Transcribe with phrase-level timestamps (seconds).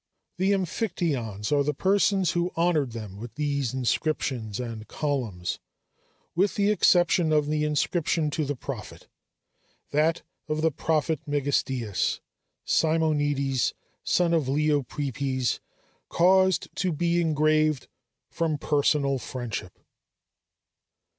[0.39, 4.59] [Footnote 53: Three millions.] The Amphictyons are the persons who honored them with these inscriptions
[4.59, 5.59] and columns,
[6.33, 9.07] with the exception of the inscription to the prophet;
[9.91, 12.19] that of the prophet Megistias,
[12.65, 15.59] Simonides, son of Leoprepes,
[16.09, 17.87] caused to be engraved,
[18.31, 19.77] from personal friendship.